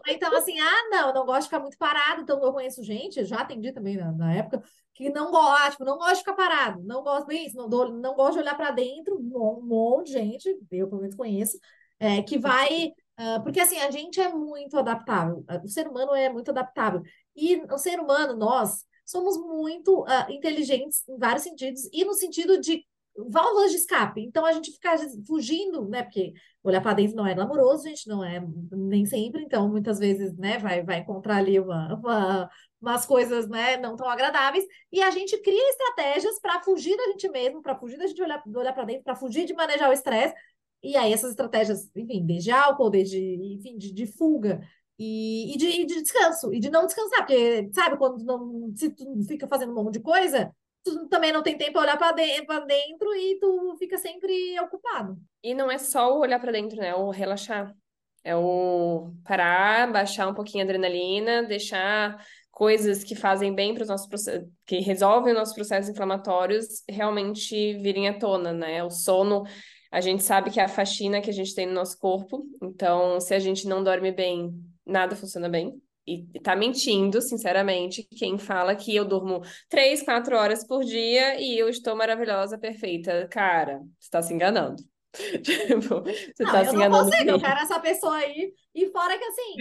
[0.09, 2.23] Então, assim, ah, não, não gosto de ficar muito parado.
[2.23, 4.63] Então, eu conheço gente, já atendi também na, na época,
[4.95, 8.15] que não gosta, tipo, não gosta de ficar parado, não gosta bem isso, não, não
[8.15, 11.59] gosta de olhar para dentro, um monte de gente, eu pelo menos conheço,
[11.99, 12.93] é, que vai.
[13.19, 17.03] Uh, porque assim, a gente é muito adaptável, o ser humano é muito adaptável.
[17.37, 22.61] E o ser humano, nós, somos muito uh, inteligentes em vários sentidos, e no sentido
[22.61, 22.85] de
[23.17, 24.21] válvulas de escape.
[24.23, 24.97] Então a gente fica
[25.27, 26.03] fugindo, né?
[26.03, 29.43] Porque olhar para dentro não é glamouroso, gente, não é nem sempre.
[29.43, 34.09] Então muitas vezes, né, vai, vai encontrar ali uma, uma, umas coisas, né, não tão
[34.09, 34.65] agradáveis.
[34.93, 38.43] E a gente cria estratégias para fugir da gente mesmo, para fugir da gente olhar,
[38.47, 40.35] olhar para dentro, para fugir de manejar o estresse.
[40.83, 43.19] E aí essas estratégias, enfim, desde álcool, desde,
[43.55, 44.67] enfim, de, de fuga,
[45.03, 48.91] e, e, de, e, de, descanso, e de não descansar, porque, sabe, quando não, se
[48.91, 52.13] tu fica fazendo um monte de coisa, tu também não tem tempo para olhar para
[52.13, 55.17] dentro, dentro e tu fica sempre ocupado.
[55.43, 56.89] E não é só o olhar para dentro, né?
[56.89, 57.75] É o relaxar.
[58.23, 63.89] É o parar, baixar um pouquinho a adrenalina, deixar coisas que fazem bem para os
[63.89, 68.85] nossos processos, que resolvem os nossos processos inflamatórios realmente virem à tona, né?
[68.85, 69.45] O sono,
[69.91, 73.19] a gente sabe que é a faxina que a gente tem no nosso corpo, então
[73.19, 74.53] se a gente não dorme bem,
[74.91, 75.81] nada funciona bem.
[76.07, 81.59] E tá mentindo, sinceramente, quem fala que eu durmo três, quatro horas por dia e
[81.59, 83.29] eu estou maravilhosa, perfeita.
[83.29, 84.83] Cara, você tá se enganando.
[85.43, 86.83] tipo, você não, tá se enganando.
[86.83, 88.53] Eu não consigo, eu quero essa pessoa aí.
[88.75, 89.55] E fora que assim,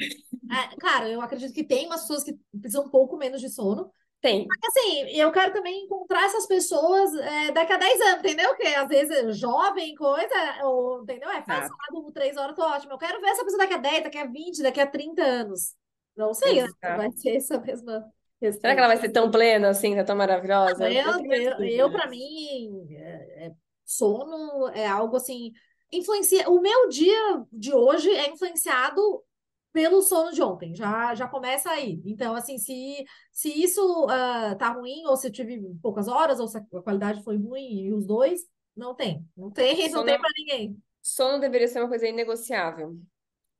[0.52, 3.92] é, claro, eu acredito que tem umas pessoas que precisam um pouco menos de sono.
[4.22, 4.46] Tem.
[4.68, 8.54] Assim, eu quero também encontrar essas pessoas é, daqui a 10 anos, entendeu?
[8.56, 11.30] Que às vezes é jovem, coisa, ou, entendeu?
[11.30, 11.92] É fácil, ah.
[11.94, 12.94] durmo 3 horas, tô ótimo.
[12.94, 15.74] Eu quero ver essa pessoa daqui a 10, daqui a 20, daqui a 30 anos.
[16.18, 16.68] Não sei, né?
[16.82, 18.04] vai ser essa mesma.
[18.40, 18.62] Questão.
[18.62, 20.90] Será que ela vai ser tão plena assim, tão maravilhosa?
[20.90, 23.52] Eu, eu, eu, eu para mim, é, é,
[23.86, 25.52] sono é algo assim.
[25.92, 26.50] Influencia.
[26.50, 29.24] O meu dia de hoje é influenciado
[29.72, 32.02] pelo sono de ontem, já, já começa aí.
[32.06, 36.48] Então, assim, se, se isso uh, tá ruim, ou se eu tive poucas horas, ou
[36.48, 38.42] se a qualidade foi ruim, e os dois,
[38.76, 39.26] não tem.
[39.36, 40.78] Não tem, sono, não tem para ninguém.
[41.02, 42.98] Sono deveria ser uma coisa inegociável.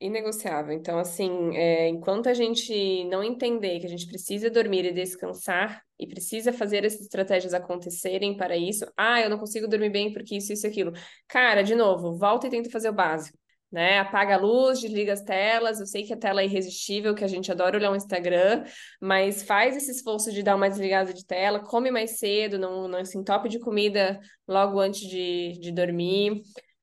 [0.02, 0.74] Inegociável.
[0.74, 5.84] Então, assim, é, enquanto a gente não entender que a gente precisa dormir e descansar
[6.00, 10.38] e precisa fazer essas estratégias acontecerem para isso, ah, eu não consigo dormir bem porque
[10.38, 10.94] isso, isso, aquilo.
[11.28, 13.38] Cara, de novo, volta e tenta fazer o básico.
[13.72, 14.00] Né?
[14.00, 15.80] Apaga a luz, desliga as telas.
[15.80, 18.64] Eu sei que a tela é irresistível, que a gente adora olhar o Instagram,
[19.00, 23.06] mas faz esse esforço de dar uma desligada de tela, come mais cedo, não, não
[23.06, 26.42] se entope de comida logo antes de, de dormir.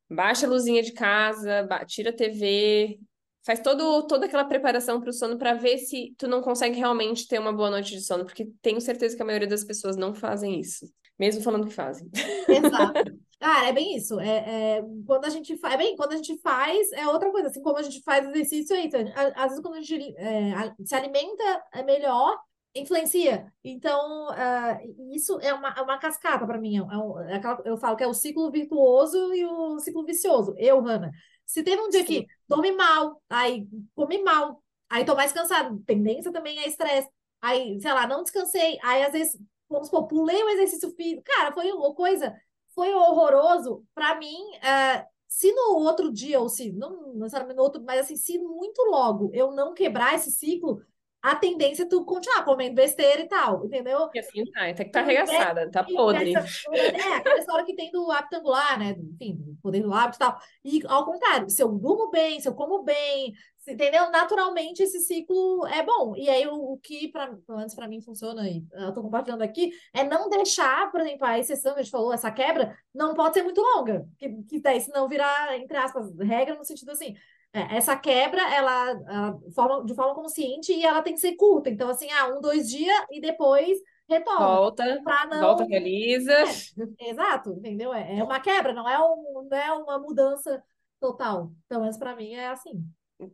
[0.08, 3.00] Baixa a luzinha de casa, tira a TV,
[3.46, 7.28] faz todo, toda aquela preparação para o sono para ver se tu não consegue realmente
[7.28, 10.12] ter uma boa noite de sono, porque tenho certeza que a maioria das pessoas não
[10.12, 10.84] fazem isso,
[11.16, 12.08] mesmo falando que fazem.
[12.48, 13.25] Exato.
[13.38, 14.18] Cara, é bem isso.
[14.18, 17.48] É, é, quando a gente faz, é bem, quando a gente faz, é outra coisa.
[17.48, 18.96] Assim como a gente faz exercício, é isso.
[19.34, 22.38] Às vezes, quando a gente é, se alimenta é melhor,
[22.74, 23.52] influencia.
[23.64, 26.78] Então, uh, isso é uma, é uma cascata para mim.
[26.78, 30.54] É um, é aquela, eu falo que é o ciclo virtuoso e o ciclo vicioso.
[30.58, 31.10] Eu, Hanna.
[31.44, 32.06] Se teve um dia Sim.
[32.06, 37.08] que dorme mal, aí come mal, aí tô mais cansado, tendência também é estresse.
[37.40, 38.78] Aí, sei lá, não descansei.
[38.82, 41.22] Aí, às vezes, vamos supor, pulei o exercício físico.
[41.24, 42.34] Cara, foi uma coisa,
[42.76, 43.82] foi horroroso.
[43.94, 48.16] Para mim, uh, se no outro dia, ou se, não necessariamente no outro, mas assim,
[48.16, 50.82] se muito logo eu não quebrar esse ciclo,
[51.22, 54.08] a tendência é tu continuar comendo besteira e tal, entendeu?
[54.14, 56.36] E assim tá, tem que estar tá arregaçada, tá podre.
[56.36, 58.94] Essa, é, aquela história que tem do hábito angular, né?
[58.96, 60.38] Enfim, do poder do hábito e tal.
[60.64, 63.34] E ao contrário, se eu durmo bem, se eu como bem,
[63.72, 64.10] entendeu?
[64.10, 66.14] Naturalmente esse ciclo é bom.
[66.16, 69.42] E aí o, o que, pra, pelo menos para mim, funciona, e eu tô compartilhando
[69.42, 73.14] aqui, é não deixar, por exemplo, a exceção que a gente falou, essa quebra, não
[73.14, 74.06] pode ser muito longa.
[74.18, 77.14] Que, que daí, senão virar, entre aspas, regra no sentido assim
[77.56, 81.70] é, essa quebra, ela, ela forma, de forma consciente e ela tem que ser curta.
[81.70, 84.46] Então, assim, ah, um, dois dias e depois retorna.
[84.46, 85.40] Volta, não...
[85.40, 86.34] volta, realiza.
[86.34, 87.94] É, exato, entendeu?
[87.94, 90.62] É, é uma quebra, não é, um, não é uma mudança
[91.00, 91.50] total.
[91.64, 92.84] Então, mas para mim é assim.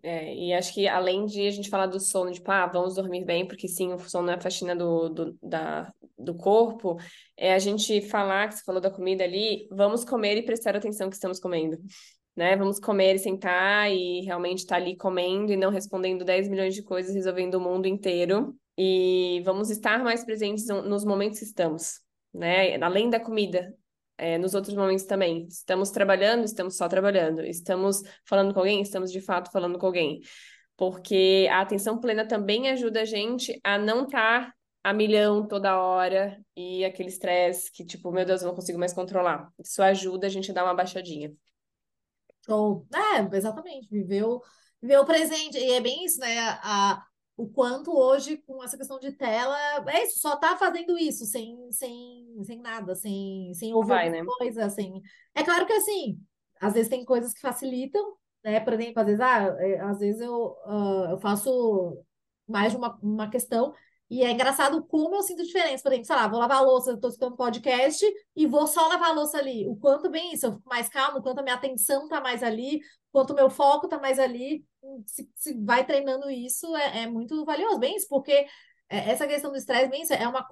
[0.03, 3.25] É, e acho que além de a gente falar do sono, tipo, ah, vamos dormir
[3.25, 6.99] bem, porque sim, o sono é a faxina do, do, da, do corpo,
[7.37, 11.09] é a gente falar, que você falou da comida ali, vamos comer e prestar atenção
[11.09, 11.79] que estamos comendo.
[12.35, 12.57] Né?
[12.57, 16.75] Vamos comer e sentar e realmente estar tá ali comendo e não respondendo 10 milhões
[16.75, 18.57] de coisas, resolvendo o mundo inteiro.
[18.79, 22.01] E vamos estar mais presentes nos momentos que estamos,
[22.33, 22.77] né?
[22.83, 23.75] Além da comida,
[24.23, 25.47] é, nos outros momentos também.
[25.49, 27.43] Estamos trabalhando, estamos só trabalhando.
[27.43, 30.21] Estamos falando com alguém, estamos de fato falando com alguém.
[30.77, 34.55] Porque a atenção plena também ajuda a gente a não estar tá
[34.85, 38.93] a milhão toda hora e aquele estresse que, tipo, meu Deus, eu não consigo mais
[38.93, 39.49] controlar.
[39.59, 41.33] Isso ajuda a gente a dar uma baixadinha.
[42.47, 42.87] Show.
[42.95, 43.89] É, exatamente.
[43.91, 44.41] Viveu,
[44.81, 45.59] viveu o presente.
[45.59, 46.39] E é bem isso, né?
[46.63, 47.05] A,
[47.42, 51.57] o quanto hoje, com essa questão de tela, é isso, só tá fazendo isso, sem,
[51.72, 54.24] sem, sem nada, sem, sem ouvir Vai, né?
[54.24, 55.02] coisa, sem...
[55.35, 56.20] É claro que, assim,
[56.61, 58.61] às vezes tem coisas que facilitam, né?
[58.61, 61.98] Por exemplo, às vezes, ah, é, às vezes eu, uh, eu faço
[62.46, 63.74] mais de uma, uma questão
[64.12, 65.83] e é engraçado como eu sinto diferença.
[65.83, 68.05] Por exemplo, sei lá, vou lavar a louça, eu tô escutando podcast
[68.37, 69.66] e vou só lavar a louça ali.
[69.66, 72.42] O quanto bem isso, eu fico mais calmo, o quanto a minha atenção tá mais
[72.42, 74.66] ali, o quanto o meu foco tá mais ali.
[75.07, 77.79] Se, se vai treinando isso, é, é, muito valioso.
[77.79, 78.33] Bem isso, porque
[78.90, 80.46] é, essa questão do estresse, bem isso, é uma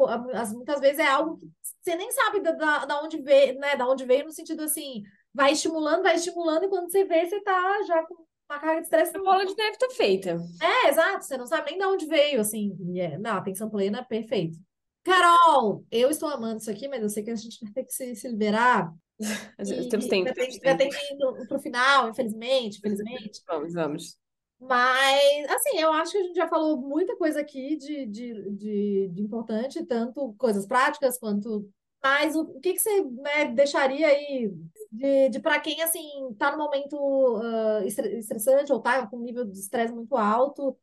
[0.54, 1.46] muitas vezes é algo que
[1.82, 3.76] você nem sabe da, da onde veio, né?
[3.76, 5.02] Da onde veio, no sentido assim,
[5.34, 8.86] vai estimulando, vai estimulando, e quando você vê, você tá já com uma carga de
[8.86, 9.16] estresse.
[9.16, 10.36] A bola de neve tá feita.
[10.60, 11.24] É, exato.
[11.24, 12.76] Você não sabe nem de onde veio, assim.
[12.98, 14.58] É, não, atenção plena, perfeito.
[15.04, 17.92] Carol, eu estou amando isso aqui, mas eu sei que a gente vai ter que
[17.92, 18.92] se, se liberar.
[19.90, 20.24] Temos tempo.
[20.24, 23.40] Vai ter, vai ter que ir para o final, infelizmente, infelizmente.
[23.46, 24.18] Vamos, vamos.
[24.60, 29.08] Mas, assim, eu acho que a gente já falou muita coisa aqui de, de, de,
[29.10, 31.66] de importante, tanto coisas práticas quanto.
[32.02, 34.50] Mas o, que, que você né, deixaria aí
[34.90, 39.44] de, de para quem assim tá no momento uh, estressante ou tá com um nível
[39.44, 40.76] de estresse muito alto,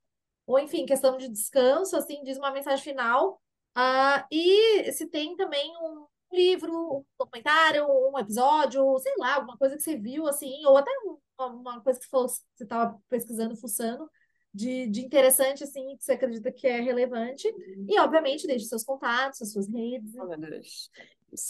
[0.45, 3.41] ou enfim, questão de descanso, assim, diz uma mensagem final.
[3.77, 9.75] Uh, e se tem também um livro, um documentário, um episódio, sei lá, alguma coisa
[9.75, 10.91] que você viu, assim, ou até
[11.37, 14.09] uma, uma coisa que você falou, você estava pesquisando, fuçando,
[14.57, 17.47] de, de interessante, assim, que você acredita que é relevante.
[17.87, 20.15] E, obviamente, deixe seus contatos, as suas redes.
[20.15, 20.89] Oh, meu Deus.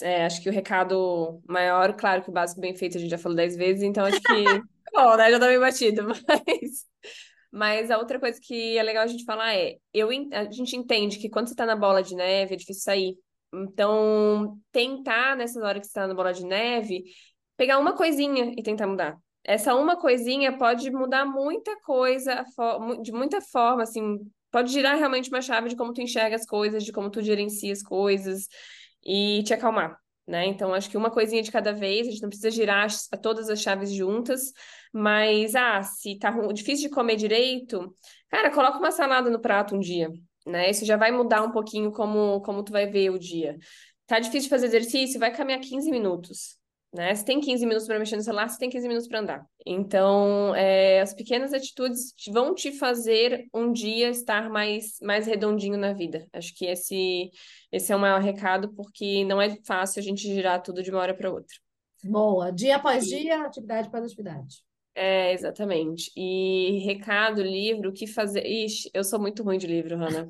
[0.02, 3.18] É, acho que o recado maior, claro que o básico bem feito a gente já
[3.18, 4.44] falou dez vezes, então acho que.
[4.94, 5.32] Bom, né?
[5.32, 6.86] Já tá bem batido, mas.
[7.50, 11.18] Mas a outra coisa que é legal a gente falar é: eu, a gente entende
[11.18, 13.18] que quando você tá na bola de neve é difícil sair.
[13.54, 17.06] Então, tentar, nessas horas que você tá na bola de neve,
[17.56, 19.18] pegar uma coisinha e tentar mudar.
[19.48, 22.44] Essa uma coisinha pode mudar muita coisa,
[23.02, 24.20] de muita forma, assim,
[24.52, 27.72] pode girar realmente uma chave de como tu enxerga as coisas, de como tu gerencia
[27.72, 28.50] as coisas
[29.06, 29.98] e te acalmar.
[30.28, 30.48] Né?
[30.48, 32.88] Então, acho que uma coisinha de cada vez, a gente não precisa girar
[33.22, 34.52] todas as chaves juntas,
[34.92, 37.96] mas, ah, se tá difícil de comer direito,
[38.28, 40.12] cara, coloca uma salada no prato um dia,
[40.46, 40.70] né?
[40.70, 43.58] Isso já vai mudar um pouquinho como, como tu vai ver o dia.
[44.06, 46.58] Tá difícil de fazer exercício, vai caminhar 15 minutos
[46.98, 47.16] né?
[47.16, 49.46] Se tem 15 minutos para mexer no celular, você tem 15 minutos para andar.
[49.66, 55.94] Então, é, as pequenas atitudes vão te fazer um dia estar mais, mais redondinho na
[55.94, 56.28] vida.
[56.34, 57.30] Acho que esse,
[57.72, 61.00] esse é o maior recado, porque não é fácil a gente girar tudo de uma
[61.00, 61.56] hora para outra.
[62.04, 62.52] Boa.
[62.52, 64.67] Dia após dia, atividade após atividade.
[65.00, 66.12] É, exatamente.
[66.18, 68.44] E recado, livro, o que fazer.
[68.44, 70.28] Ixi, eu sou muito ruim de livro, Hanna.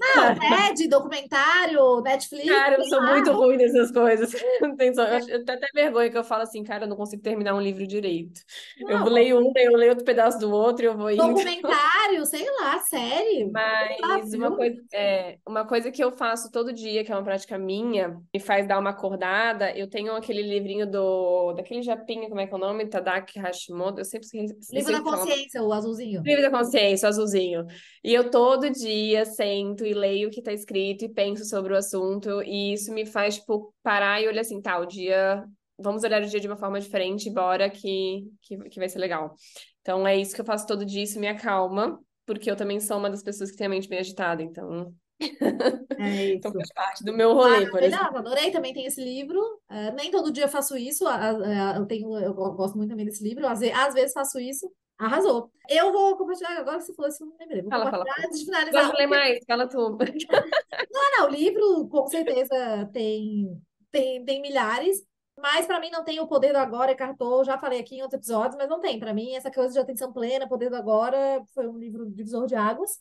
[0.00, 2.48] Não, TED, documentário, Netflix.
[2.48, 3.12] Cara, eu sou lá.
[3.12, 4.32] muito ruim nessas coisas.
[4.58, 7.86] Eu tenho até vergonha que eu falo assim, cara, eu não consigo terminar um livro
[7.86, 8.40] direito.
[8.80, 11.26] Não, eu leio um, eu leio outro pedaço do outro e eu vou indo.
[11.26, 13.50] Documentário, sei lá, série.
[13.52, 17.58] Mas uma coisa, é, uma coisa que eu faço todo dia, que é uma prática
[17.58, 22.46] minha, me faz dar uma acordada, eu tenho aquele livrinho do daquele japinha, como é
[22.46, 22.86] que é o nome?
[22.86, 24.74] Tadaki Hashimoto sempre esqueço.
[24.74, 26.22] Livro da consciência, o azulzinho.
[26.22, 27.66] Livro da consciência, o azulzinho.
[28.02, 31.76] E eu todo dia sento e leio o que está escrito e penso sobre o
[31.76, 35.44] assunto, e isso me faz, tipo, parar e olhar assim, tá, o dia.
[35.78, 39.34] Vamos olhar o dia de uma forma diferente, bora que, que, que vai ser legal.
[39.80, 42.98] Então é isso que eu faço todo dia, isso me acalma, porque eu também sou
[42.98, 44.92] uma das pessoas que tem a mente bem agitada, então
[45.98, 48.18] é então faz parte do meu rolê, ah, por exemplo.
[48.18, 49.40] Adorei, também tem esse livro.
[49.70, 51.04] Uh, nem todo dia faço isso.
[51.04, 53.46] Uh, eu tenho, eu gosto muito também desse livro.
[53.46, 54.70] Às vezes, às vezes faço isso.
[54.98, 55.50] Arrasou.
[55.68, 57.62] Eu vou compartilhar, agora que você falou isso, eu não lembrei.
[57.62, 58.26] Vou fala, compartilhar fala.
[58.26, 58.82] antes de finalizar.
[58.82, 59.98] Gosto ler mais, fala tu.
[60.92, 64.98] não, não, o livro com certeza tem, tem, tem milhares,
[65.40, 68.18] mas para mim não tem o poder do agora, Cartou, já falei aqui em outros
[68.18, 68.98] episódios, mas não tem.
[68.98, 72.56] Para mim, essa coisa de atenção plena, poder do agora, foi um livro divisor de
[72.56, 72.98] águas.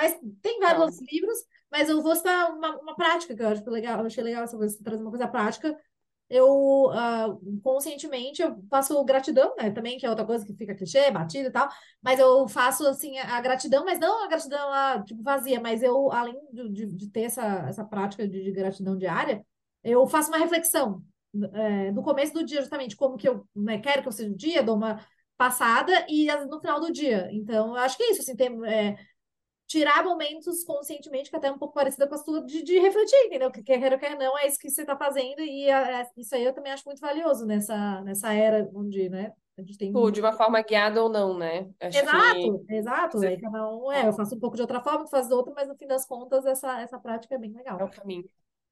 [0.00, 1.38] Mas tem vários outros livros,
[1.70, 4.56] mas eu vou citar uma, uma prática que eu acho legal, eu achei legal essa
[4.56, 5.76] coisa, trazer uma coisa prática.
[6.30, 6.46] eu
[6.86, 9.70] uh, conscientemente eu faço gratidão, né?
[9.70, 11.68] Também, que é outra coisa que fica clichê, batida e tal,
[12.02, 16.10] mas eu faço assim a gratidão, mas não a gratidão lá, tipo, vazia, mas eu,
[16.12, 19.44] além de, de, de ter essa, essa prática de, de, gratidão diária,
[19.84, 21.02] eu faço uma reflexão
[21.52, 24.36] é, no começo do dia, justamente, como que eu né, quero que eu seja o
[24.36, 25.04] dia, dou uma
[25.36, 27.28] passada e no final do dia.
[27.32, 28.96] Então, eu acho que é isso, assim, tem, é,
[29.70, 33.16] tirar momentos conscientemente, que até é um pouco parecida com a sua, de, de refletir,
[33.26, 33.52] entendeu?
[33.52, 36.34] Que quer ou quer não, é isso que você está fazendo, e a, a, isso
[36.34, 39.32] aí eu também acho muito valioso nessa, nessa era onde, né?
[39.56, 39.92] A gente tem...
[39.92, 41.68] Pô, de uma forma guiada ou não, né?
[41.78, 42.74] Acho exato, que...
[42.74, 43.18] exato.
[43.20, 45.68] Aí cada um, é, eu faço um pouco de outra forma, tu faz outra, mas
[45.68, 47.78] no fim das contas, essa, essa prática é bem legal.
[47.78, 48.24] É o caminho.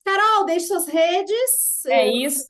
[0.04, 1.84] Carol, deixe suas redes.
[1.86, 2.48] É isso.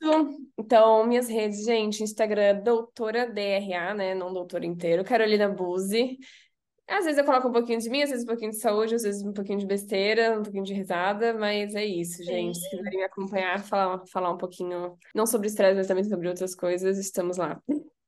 [0.57, 4.15] Então, minhas redes, gente, Instagram, doutora DRA, né?
[4.15, 6.17] Não doutora inteiro, Carolina Buzzi.
[6.89, 9.03] Às vezes eu coloco um pouquinho de mim, às vezes um pouquinho de saúde, às
[9.03, 12.57] vezes um pouquinho de besteira, um pouquinho de risada, mas é isso, gente.
[12.57, 16.55] Se quiserem me acompanhar, falar, falar um pouquinho, não sobre estresse, mas também sobre outras
[16.55, 17.61] coisas, estamos lá.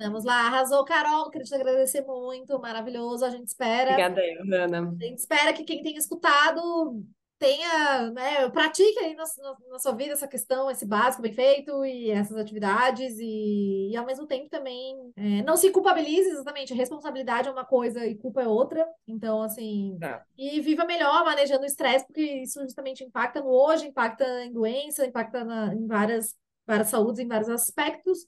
[0.00, 1.28] Estamos lá, arrasou, Carol.
[1.28, 3.22] Queria te agradecer muito, maravilhoso.
[3.22, 3.90] A gente espera.
[3.90, 4.22] Obrigada,
[4.64, 4.96] Ana.
[4.98, 7.04] A gente espera que quem tenha escutado
[7.40, 9.24] tenha, né, pratique aí na,
[9.70, 14.04] na, sua vida essa questão, esse básico bem feito e essas atividades e, e ao
[14.04, 18.46] mesmo tempo também é, não se culpabilize exatamente, responsabilidade é uma coisa e culpa é
[18.46, 20.20] outra, então assim, é.
[20.36, 25.06] e viva melhor manejando o estresse, porque isso justamente impacta no hoje, impacta em doença,
[25.06, 26.36] impacta na, em várias,
[26.66, 28.26] várias saúdes, em vários aspectos,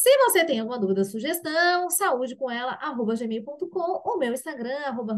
[0.00, 5.14] se você tem alguma dúvida, sugestão, saúde com ela, arroba gmail.com, o meu Instagram, arroba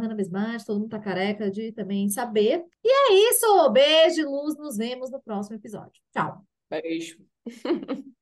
[0.67, 2.65] todo mundo tá careca de também saber.
[2.83, 6.03] E é isso, beijo, luz, nos vemos no próximo episódio.
[6.11, 6.45] Tchau.
[6.69, 7.17] Beijo.